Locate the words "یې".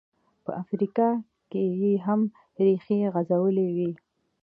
1.81-1.91